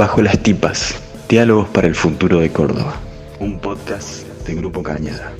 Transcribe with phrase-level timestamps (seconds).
[0.00, 0.94] Bajo las tipas,
[1.28, 2.94] diálogos para el futuro de Córdoba.
[3.38, 5.34] Un podcast de Grupo Cañada.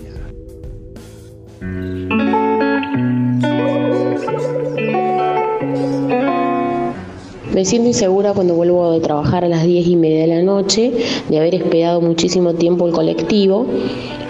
[7.54, 10.92] Me siento insegura cuando vuelvo de trabajar a las 10 y media de la noche,
[11.30, 13.66] de haber esperado muchísimo tiempo el colectivo.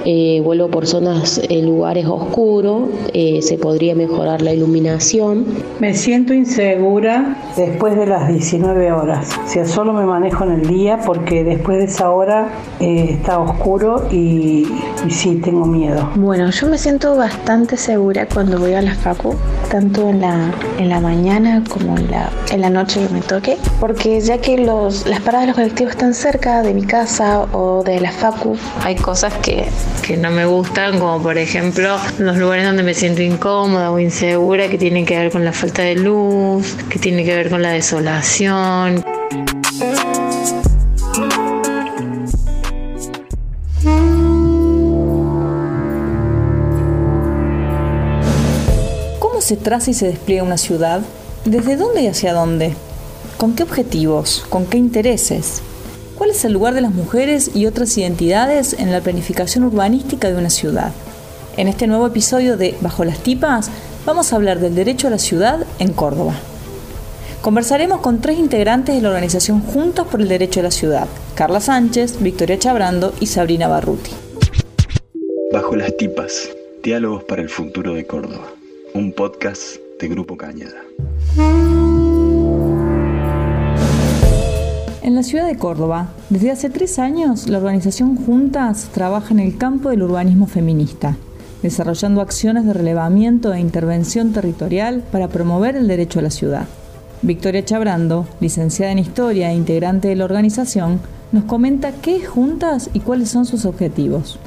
[0.04, 5.44] Eh, vuelvo por zonas, en lugares oscuros, eh, se podría mejorar la iluminación.
[5.78, 9.28] Me siento insegura después de las 19 horas.
[9.44, 12.48] O sea, solo me manejo en el día porque después de esa hora
[12.80, 14.66] eh, está oscuro y,
[15.06, 16.08] y sí, tengo miedo.
[16.16, 19.34] Bueno, yo me siento bastante segura cuando voy a la facu,
[19.70, 23.56] tanto en la, en la mañana como en la, en la noche que me toque,
[23.78, 27.82] porque ya que los, las paradas de los colectivos están cerca de mi casa o
[27.82, 29.66] de la facu, hay cosas que,
[30.02, 34.68] que no me gustan, como por ejemplo los lugares donde me siento incómoda o insegura,
[34.68, 37.70] que tienen que ver con la falta de luz, que tienen que ver con la
[37.70, 39.04] desolación.
[49.18, 51.02] ¿Cómo se traza y se despliega una ciudad?
[51.44, 52.74] ¿Desde dónde y hacia dónde?
[53.36, 54.44] ¿Con qué objetivos?
[54.48, 55.62] ¿Con qué intereses?
[56.20, 60.36] ¿Cuál es el lugar de las mujeres y otras identidades en la planificación urbanística de
[60.36, 60.92] una ciudad?
[61.56, 63.70] En este nuevo episodio de Bajo las Tipas
[64.04, 66.34] vamos a hablar del derecho a la ciudad en Córdoba.
[67.40, 71.58] Conversaremos con tres integrantes de la organización Juntos por el Derecho a la Ciudad, Carla
[71.58, 74.10] Sánchez, Victoria Chabrando y Sabrina Barruti.
[75.50, 76.50] Bajo las tipas,
[76.82, 78.52] diálogos para el futuro de Córdoba.
[78.92, 80.82] Un podcast de Grupo Cañada.
[85.10, 89.58] En la ciudad de Córdoba, desde hace tres años, la organización Juntas trabaja en el
[89.58, 91.16] campo del urbanismo feminista,
[91.64, 96.68] desarrollando acciones de relevamiento e intervención territorial para promover el derecho a la ciudad.
[97.22, 101.00] Victoria Chabrando, licenciada en Historia e integrante de la organización,
[101.32, 104.38] nos comenta qué es Juntas y cuáles son sus objetivos.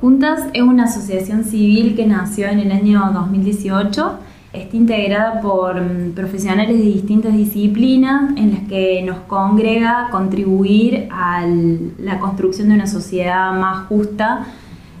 [0.00, 4.18] Juntas es una asociación civil que nació en el año 2018.
[4.54, 11.44] Está integrada por mm, profesionales de distintas disciplinas en las que nos congrega contribuir a
[11.98, 14.46] la construcción de una sociedad más justa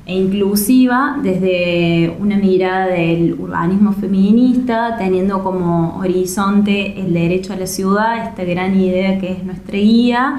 [0.06, 7.68] e inclusiva desde una mirada del urbanismo feminista, teniendo como horizonte el derecho a la
[7.68, 10.36] ciudad, esta gran idea que es nuestra guía,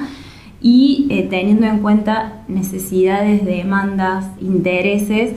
[0.62, 5.34] y eh, teniendo en cuenta necesidades, demandas, intereses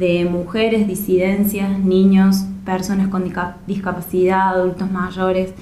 [0.00, 3.22] de mujeres, disidencias, niños, personas con
[3.66, 5.52] discapacidad, adultos mayores.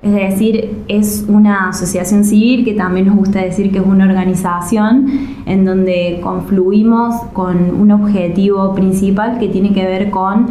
[0.00, 5.08] Es decir, es una asociación civil que también nos gusta decir que es una organización
[5.44, 10.46] en donde confluimos con un objetivo principal que tiene que ver con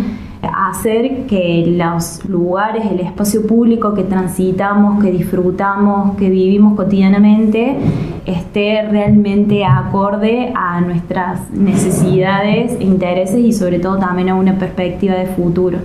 [0.45, 7.78] hacer que los lugares, el espacio público que transitamos, que disfrutamos, que vivimos cotidianamente,
[8.25, 15.16] esté realmente acorde a nuestras necesidades e intereses y sobre todo también a una perspectiva
[15.16, 15.79] de futuro.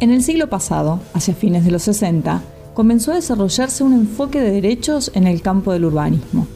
[0.00, 2.42] En el siglo pasado, hacia fines de los 60,
[2.74, 6.46] comenzó a desarrollarse un enfoque de derechos en el campo del urbanismo.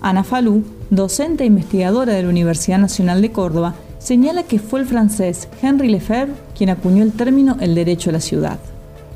[0.00, 4.86] Ana Falú, docente e investigadora de la Universidad Nacional de Córdoba, señala que fue el
[4.86, 8.58] francés Henri Lefebvre quien acuñó el término el derecho a la ciudad.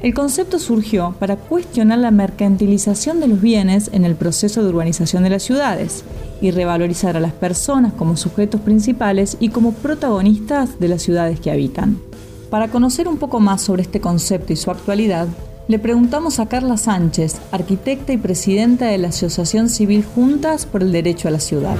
[0.01, 5.25] El concepto surgió para cuestionar la mercantilización de los bienes en el proceso de urbanización
[5.25, 6.05] de las ciudades
[6.41, 11.51] y revalorizar a las personas como sujetos principales y como protagonistas de las ciudades que
[11.51, 12.01] habitan.
[12.49, 15.29] Para conocer un poco más sobre este concepto y su actualidad,
[15.67, 20.93] le preguntamos a Carla Sánchez, arquitecta y presidenta de la Asociación Civil Juntas por el
[20.93, 21.77] Derecho a la Ciudad.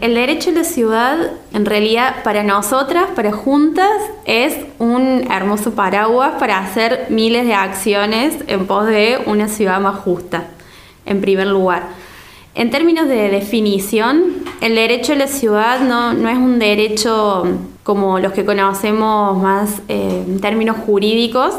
[0.00, 3.90] El derecho a la ciudad, en realidad, para nosotras, para juntas,
[4.26, 9.96] es un hermoso paraguas para hacer miles de acciones en pos de una ciudad más
[9.96, 10.44] justa,
[11.04, 11.88] en primer lugar.
[12.54, 17.44] En términos de definición, el derecho a la ciudad no, no es un derecho
[17.82, 21.54] como los que conocemos más eh, en términos jurídicos,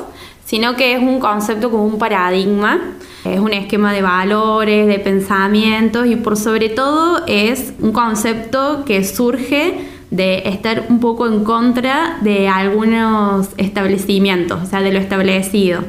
[0.50, 2.80] sino que es un concepto como un paradigma,
[3.24, 9.04] es un esquema de valores, de pensamientos y por sobre todo es un concepto que
[9.04, 9.76] surge
[10.10, 15.84] de estar un poco en contra de algunos establecimientos, o sea, de lo establecido.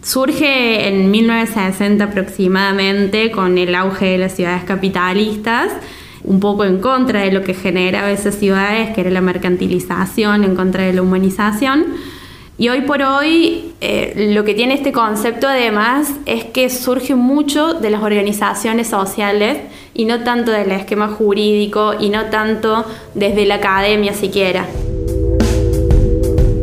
[0.00, 5.70] Surge en 1960 aproximadamente con el auge de las ciudades capitalistas
[6.24, 10.56] un poco en contra de lo que generaba esas ciudades, que era la mercantilización, en
[10.56, 11.84] contra de la humanización.
[12.60, 17.74] Y hoy por hoy eh, lo que tiene este concepto además es que surge mucho
[17.74, 19.58] de las organizaciones sociales
[19.94, 22.84] y no tanto del esquema jurídico y no tanto
[23.14, 24.66] desde la academia siquiera.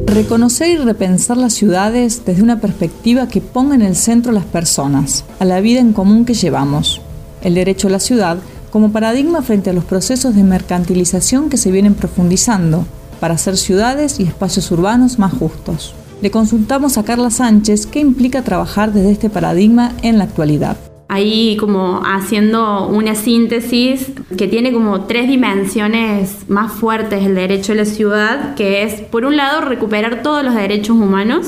[0.08, 4.46] Reconocer y repensar las ciudades desde una perspectiva que ponga en el centro a las
[4.46, 7.02] personas, a la vida en común que llevamos.
[7.42, 8.38] El derecho a la ciudad
[8.70, 12.86] como paradigma frente a los procesos de mercantilización que se vienen profundizando
[13.26, 15.96] para hacer ciudades y espacios urbanos más justos.
[16.22, 20.78] Le consultamos a Carla Sánchez qué implica trabajar desde este paradigma en la actualidad.
[21.08, 27.78] Ahí como haciendo una síntesis que tiene como tres dimensiones más fuertes el derecho a
[27.78, 31.48] la ciudad, que es por un lado recuperar todos los derechos humanos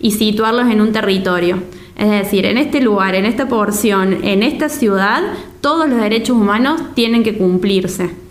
[0.00, 1.62] y situarlos en un territorio.
[1.96, 5.22] Es decir, en este lugar, en esta porción, en esta ciudad,
[5.60, 8.23] todos los derechos humanos tienen que cumplirse.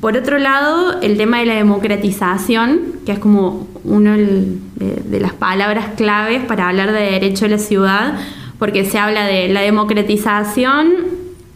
[0.00, 5.86] Por otro lado, el tema de la democratización, que es como una de las palabras
[5.96, 8.14] claves para hablar de derecho a la ciudad,
[8.58, 10.92] porque se habla de la democratización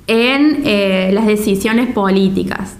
[0.06, 2.76] en eh, las decisiones políticas,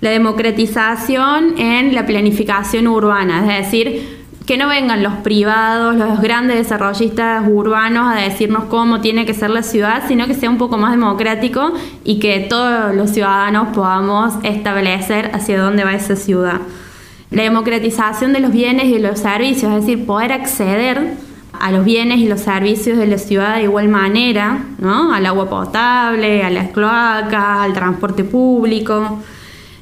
[0.00, 4.17] la democratización en la planificación urbana, es decir,
[4.48, 9.50] que no vengan los privados, los grandes desarrollistas urbanos a decirnos cómo tiene que ser
[9.50, 14.36] la ciudad, sino que sea un poco más democrático y que todos los ciudadanos podamos
[14.44, 16.62] establecer hacia dónde va esa ciudad.
[17.30, 21.12] La democratización de los bienes y los servicios, es decir, poder acceder
[21.52, 25.12] a los bienes y los servicios de la ciudad de igual manera, ¿no?
[25.12, 29.18] al agua potable, a las cloacas, al transporte público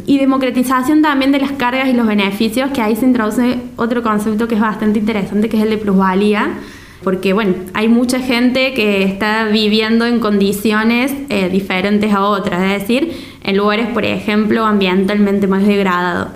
[0.04, 4.46] y democratización también de las cargas y los beneficios, que ahí se introduce otro concepto
[4.46, 6.58] que es bastante interesante, que es el de plusvalía,
[7.02, 12.80] porque bueno, hay mucha gente que está viviendo en condiciones eh, diferentes a otras, es
[12.80, 16.28] decir, en lugares, por ejemplo, ambientalmente más degradados.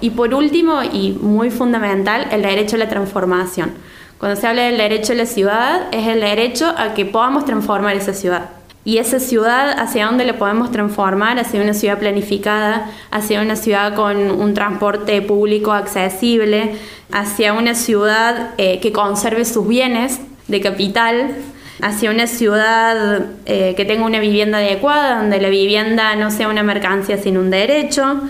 [0.00, 3.70] Y por último, y muy fundamental, el derecho a la transformación.
[4.18, 7.96] Cuando se habla del derecho a la ciudad, es el derecho a que podamos transformar
[7.96, 8.50] esa ciudad
[8.86, 13.96] y esa ciudad hacia dónde la podemos transformar, hacia una ciudad planificada, hacia una ciudad
[13.96, 16.76] con un transporte público accesible,
[17.10, 21.34] hacia una ciudad eh, que conserve sus bienes de capital,
[21.82, 26.62] hacia una ciudad eh, que tenga una vivienda adecuada, donde la vivienda no sea una
[26.62, 28.20] mercancía sin un derecho,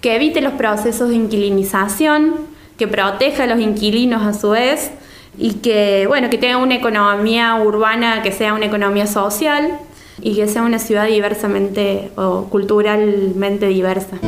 [0.00, 2.36] que evite los procesos de inquilinización,
[2.78, 4.92] que proteja a los inquilinos a su vez
[5.36, 9.80] y que, bueno, que tenga una economía urbana que sea una economía social
[10.20, 14.18] y que sea una ciudad diversamente o culturalmente diversa.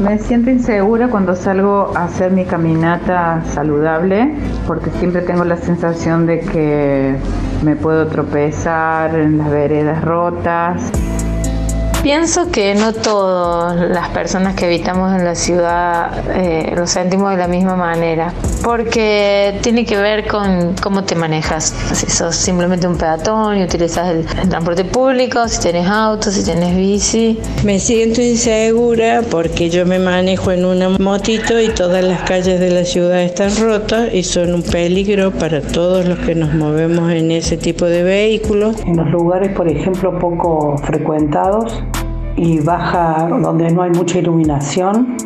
[0.00, 4.34] Me siento insegura cuando salgo a hacer mi caminata saludable
[4.66, 7.16] porque siempre tengo la sensación de que
[7.64, 10.92] me puedo tropezar en las veredas rotas.
[12.06, 17.36] Pienso que no todas las personas que habitamos en la ciudad eh, lo sentimos de
[17.36, 18.32] la misma manera,
[18.62, 21.74] porque tiene que ver con cómo te manejas.
[21.94, 26.76] Si sos simplemente un peatón y utilizas el, transporte público, si tienes auto, si tienes
[26.76, 27.40] bici.
[27.64, 32.70] Me siento insegura porque yo me manejo en una motito y todas las calles de
[32.70, 37.32] la ciudad están rotas y son un peligro para todos los que nos movemos en
[37.32, 38.76] ese tipo de vehículos.
[38.86, 41.82] En los lugares, por ejemplo, poco frecuentados,
[42.36, 45.16] y baja donde no hay mucha iluminación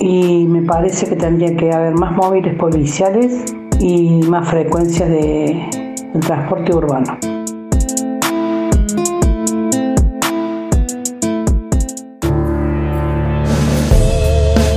[0.00, 5.68] y me parece que tendría que haber más móviles policiales y más frecuencias de,
[6.20, 7.18] transporte urbano.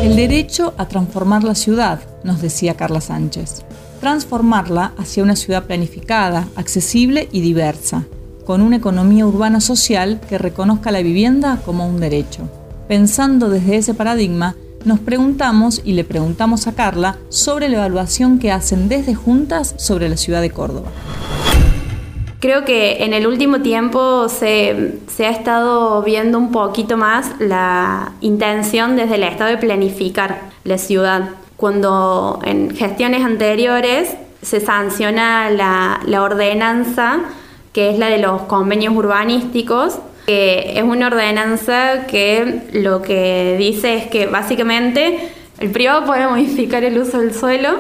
[0.03, 3.63] El derecho a transformar la ciudad, nos decía Carla Sánchez.
[4.01, 8.05] Transformarla hacia una ciudad planificada, accesible y diversa,
[8.47, 12.49] con una economía urbana social que reconozca la vivienda como un derecho.
[12.87, 18.53] Pensando desde ese paradigma, nos preguntamos y le preguntamos a Carla sobre la evaluación que
[18.53, 20.87] hacen desde Juntas sobre la ciudad de Córdoba.
[22.39, 28.13] Creo que en el último tiempo se, se, ha estado viendo un poquito más la
[28.21, 31.31] intención desde el Estado de planificar la ciudad.
[31.57, 37.19] Cuando en gestiones anteriores se sanciona la, la ordenanza
[37.77, 43.93] que es la de los convenios urbanísticos, que es una ordenanza que lo que dice
[43.97, 45.29] es que básicamente
[45.59, 47.77] el privado puede modificar el uso del suelo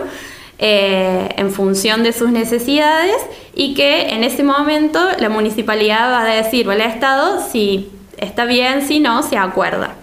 [0.59, 3.15] eh, en función de sus necesidades
[3.55, 7.89] y que en ese momento la municipalidad va a decir al Estado si
[8.19, 9.95] está bien, si no, se acuerda.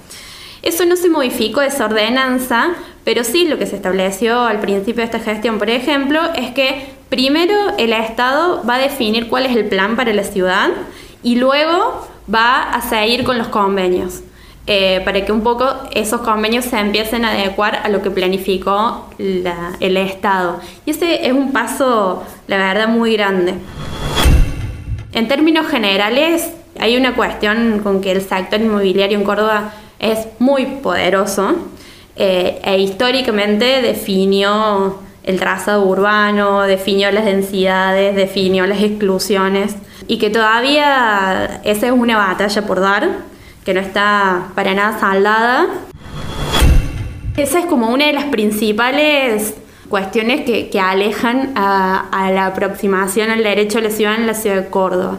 [0.62, 2.74] Eso no se modificó, esa ordenanza,
[3.04, 6.88] pero sí lo que se estableció al principio de esta gestión, por ejemplo, es que
[7.14, 10.70] primero el Estado va a definir cuál es el plan para la ciudad
[11.22, 14.22] y luego va a seguir con los convenios.
[14.66, 19.08] Eh, para que un poco esos convenios se empiecen a adecuar a lo que planificó
[19.18, 20.58] el Estado.
[20.86, 23.54] Y ese es un paso, la verdad, muy grande.
[25.12, 30.66] En términos generales, hay una cuestión con que el sector inmobiliario en Córdoba es muy
[30.66, 31.54] poderoso
[32.16, 39.74] eh, e históricamente definió el trazado urbano, definió las densidades, definió las exclusiones
[40.06, 43.08] y que todavía esa es una batalla por dar,
[43.64, 45.66] que no está para nada saldada.
[47.36, 49.54] Esa es como una de las principales
[49.88, 54.68] cuestiones que, alejan a, la aproximación al derecho a la ciudad en la ciudad de
[54.68, 55.18] Córdoba.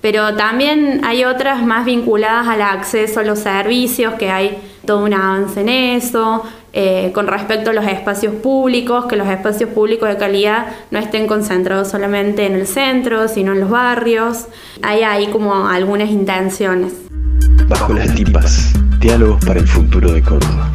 [0.00, 5.12] Pero también hay otras más vinculadas al acceso a los servicios, que hay todo un
[5.12, 6.42] avance en eso,
[6.72, 11.26] eh, con respecto a los espacios públicos, que los espacios públicos de calidad no estén
[11.26, 14.46] concentrados solamente en el centro, sino en los barrios.
[14.82, 16.92] Hay ahí como algunas intenciones.
[17.68, 20.70] Bajo las tipas, diálogos para el futuro de Córdoba.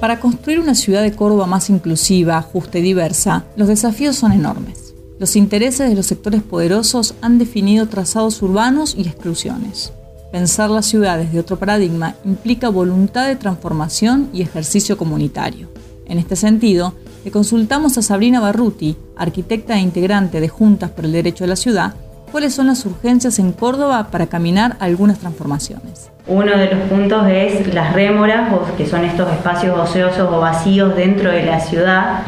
[0.00, 4.94] Para construir una ciudad de Córdoba más inclusiva, justa y diversa, los desafíos son enormes.
[5.18, 9.92] Los intereses de los sectores poderosos han definido trazados urbanos y exclusiones.
[10.30, 15.68] Pensar las ciudades de otro paradigma implica voluntad de transformación y ejercicio comunitario.
[16.06, 16.92] En este sentido,
[17.24, 21.56] le consultamos a Sabrina Barruti, arquitecta e integrante de Juntas por el Derecho a la
[21.56, 21.94] Ciudad,
[22.30, 26.10] cuáles son las urgencias en Córdoba para caminar algunas transformaciones.
[26.26, 31.30] Uno de los puntos es las rémoras, que son estos espacios ociosos o vacíos dentro
[31.30, 32.20] de la ciudad,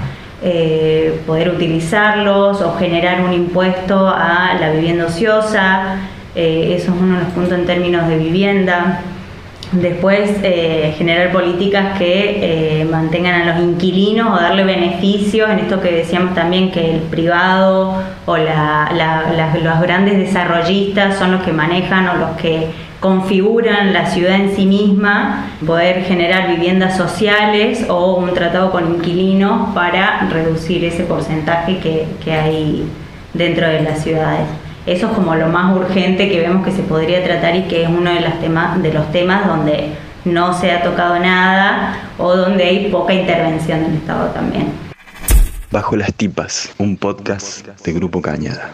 [0.43, 5.99] eh, poder utilizarlos o generar un impuesto a la vivienda ociosa,
[6.35, 9.01] eh, eso es uno de los puntos en términos de vivienda.
[9.73, 15.93] Después, eh, generar políticas que mantengan a los inquilinos o darle beneficios, en esto que
[15.93, 22.31] decíamos también que el privado o los grandes desarrollistas son los que manejan o los
[22.37, 22.67] que
[23.01, 29.75] configuran la ciudad en sí misma, poder generar viviendas sociales o un tratado con inquilinos
[29.75, 32.87] para reducir ese porcentaje que, hay
[33.33, 34.47] dentro de las ciudades.
[34.91, 37.89] Eso es como lo más urgente que vemos que se podría tratar y que es
[37.89, 39.91] uno de, temas, de los temas donde
[40.25, 44.73] no se ha tocado nada o donde hay poca intervención del Estado también.
[45.71, 48.73] Bajo las tipas, un podcast de Grupo Cañada.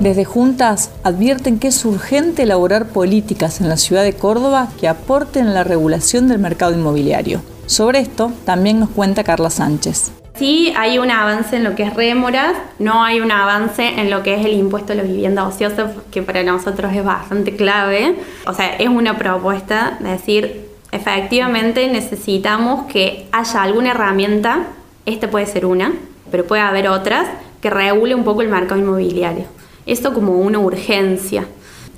[0.00, 5.48] Desde Juntas advierten que es urgente elaborar políticas en la ciudad de Córdoba que aporten
[5.48, 7.42] a la regulación del mercado inmobiliario.
[7.66, 10.12] Sobre esto también nos cuenta Carla Sánchez.
[10.38, 14.22] Sí, hay un avance en lo que es rémoras, no hay un avance en lo
[14.22, 18.16] que es el impuesto a la vivienda ociosa, que para nosotros es bastante clave.
[18.46, 24.66] O sea, es una propuesta de decir, efectivamente necesitamos que haya alguna herramienta,
[25.06, 25.92] esta puede ser una,
[26.30, 27.26] pero puede haber otras,
[27.62, 29.46] que regule un poco el mercado inmobiliario.
[29.86, 31.46] Esto como una urgencia.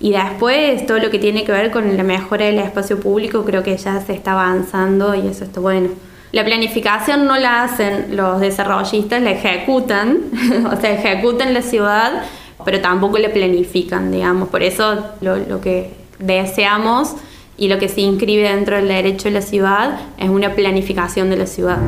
[0.00, 3.64] Y después todo lo que tiene que ver con la mejora del espacio público creo
[3.64, 5.88] que ya se está avanzando y eso está bueno.
[6.30, 10.18] La planificación no la hacen los desarrollistas, la ejecutan,
[10.72, 12.22] o sea, ejecutan la ciudad,
[12.64, 14.48] pero tampoco la planifican, digamos.
[14.48, 17.14] Por eso lo, lo que deseamos
[17.56, 21.38] y lo que se inscribe dentro del derecho de la ciudad es una planificación de
[21.38, 21.78] la ciudad.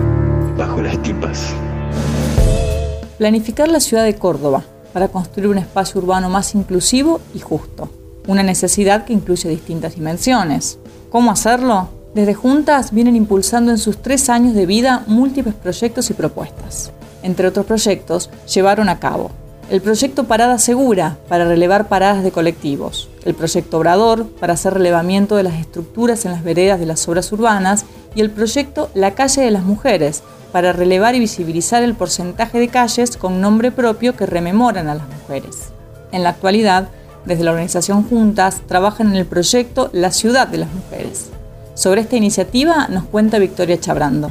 [0.56, 1.54] Bajo las tipas.
[3.18, 7.90] Planificar la ciudad de Córdoba para construir un espacio urbano más inclusivo y justo.
[8.26, 10.78] Una necesidad que incluye distintas dimensiones.
[11.10, 11.99] ¿Cómo hacerlo?
[12.14, 16.90] Desde Juntas vienen impulsando en sus tres años de vida múltiples proyectos y propuestas.
[17.22, 19.30] Entre otros proyectos, llevaron a cabo
[19.70, 25.36] el proyecto Parada Segura para relevar paradas de colectivos, el proyecto Obrador para hacer relevamiento
[25.36, 27.84] de las estructuras en las veredas de las obras urbanas
[28.16, 32.66] y el proyecto La Calle de las Mujeres para relevar y visibilizar el porcentaje de
[32.66, 35.68] calles con nombre propio que rememoran a las mujeres.
[36.10, 36.88] En la actualidad,
[37.24, 41.30] desde la organización Juntas, trabajan en el proyecto La Ciudad de las Mujeres.
[41.80, 44.30] Sobre esta iniciativa nos cuenta Victoria Chabrando.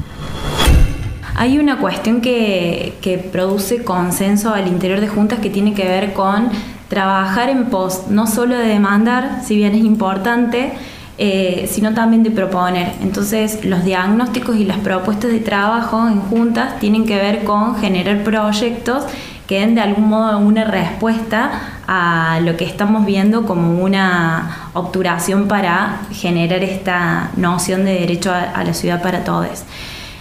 [1.33, 6.49] Hay una cuestión que, produce consenso al interior de juntas que tiene que ver con
[6.89, 10.73] trabajar en pos, no solo de demandar, si bien es importante,
[11.17, 12.93] eh, sino también de proponer.
[13.01, 18.23] Entonces, los diagnósticos y las propuestas de trabajo en juntas tienen que ver con generar
[18.23, 19.05] proyectos
[19.49, 21.49] que den de algún modo una respuesta
[21.87, 28.63] a lo que estamos viendo como una obturación para generar esta noción de derecho a,
[28.63, 29.63] la ciudad para todos.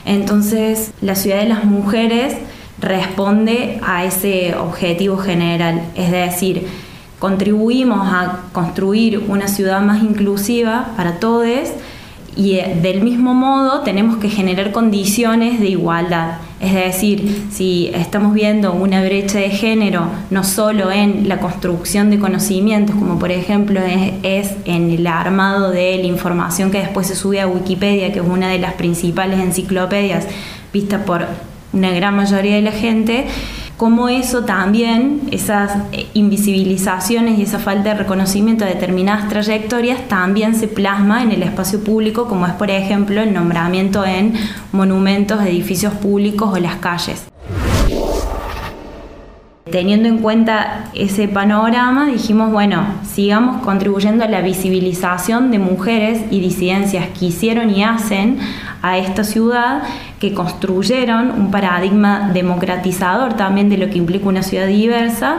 [0.06, 2.38] Entonces, la ciudad de las mujeres
[2.80, 6.66] responde a ese objetivo general, es decir,
[7.18, 11.68] contribuimos a construir una ciudad más inclusiva para todos
[12.36, 16.38] y eh, del mismo modo tenemos que generar condiciones de igualdad.
[16.60, 22.18] Es decir, si estamos viendo una brecha de género no solo en la construcción de
[22.18, 23.80] conocimientos, como por ejemplo
[24.22, 28.26] es, en el armado de la información que después se sube a Wikipedia, que es
[28.26, 30.26] una de las principales enciclopedias
[30.72, 31.26] vistas por
[31.72, 33.26] una gran mayoría de la gente,
[33.78, 40.56] cómo eso también, esas eh, invisibilizaciones y esa falta de reconocimiento de determinadas trayectorias también
[40.56, 44.34] se plasma en el espacio público, como es por ejemplo el nombramiento en
[44.72, 47.24] monumentos, edificios públicos o las calles.
[49.70, 56.40] Teniendo en cuenta ese panorama, dijimos, bueno, sigamos contribuyendo a la visibilización de mujeres y
[56.40, 58.38] disidencias que hicieron y hacen
[58.82, 59.82] a esta ciudad,
[60.20, 65.36] que construyeron un paradigma democratizador también de lo que implica una ciudad diversa.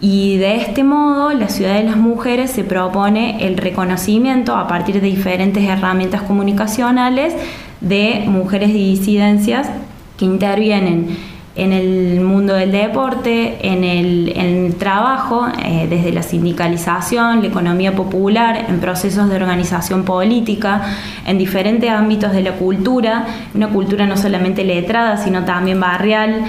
[0.00, 5.00] Y de este modo, la ciudad de las mujeres se propone el reconocimiento a partir
[5.00, 7.34] de diferentes herramientas comunicacionales
[7.80, 9.68] de mujeres y disidencias
[10.16, 11.16] que intervienen
[11.54, 18.66] en el mundo del deporte, en el, trabajo, eh, desde la sindicalización, la economía popular,
[18.68, 20.82] en procesos de organización política,
[21.26, 26.42] en diferentes ámbitos de la cultura, una cultura no solamente letrada, sino también barrial,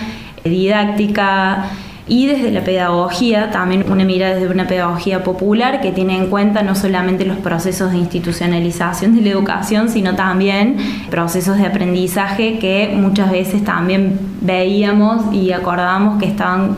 [0.43, 1.65] didáctica,
[2.13, 6.61] y desde la pedagogía, también una mirada desde una pedagogía popular que tiene en cuenta
[6.61, 10.77] no solamente los procesos de institucionalización de la educación, sino también
[11.09, 16.77] procesos de aprendizaje que muchas veces también veíamos y acordábamos que estaban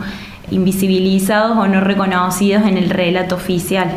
[0.51, 3.89] invisibilizados o no reconocidos en el relato oficial.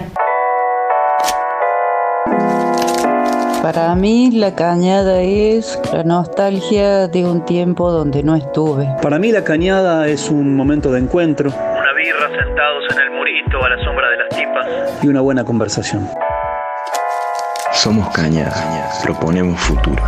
[3.70, 8.88] Para mí la cañada es la nostalgia de un tiempo donde no estuve.
[9.02, 11.50] Para mí la cañada es un momento de encuentro.
[11.50, 15.04] Una birra sentados en el murito a la sombra de las tipas.
[15.04, 16.08] Y una buena conversación.
[17.74, 20.02] Somos cañada, proponemos futuro.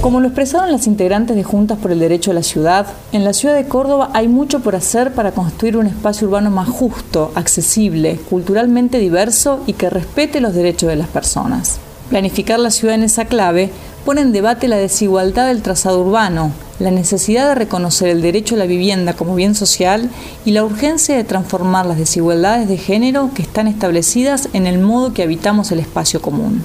[0.00, 3.34] Como lo expresaron las integrantes de Juntas por el Derecho a la Ciudad, en la
[3.34, 8.18] ciudad de Córdoba hay mucho por hacer para construir un espacio urbano más justo, accesible,
[8.30, 11.80] culturalmente diverso y que respete los derechos de las personas.
[12.08, 13.70] Planificar la ciudad en esa clave
[14.06, 18.58] pone en debate la desigualdad del trazado urbano, la necesidad de reconocer el derecho a
[18.58, 20.08] la vivienda como bien social
[20.46, 25.12] y la urgencia de transformar las desigualdades de género que están establecidas en el modo
[25.12, 26.64] que habitamos el espacio común.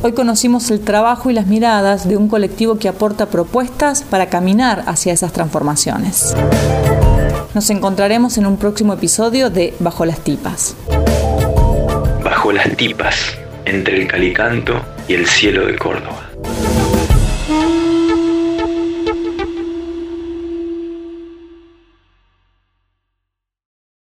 [0.00, 4.84] Hoy conocimos el trabajo y las miradas de un colectivo que aporta propuestas para caminar
[4.86, 6.36] hacia esas transformaciones.
[7.52, 10.76] Nos encontraremos en un próximo episodio de Bajo las Tipas.
[12.22, 13.16] Bajo las Tipas,
[13.64, 16.27] entre el Calicanto y el cielo de Córdoba.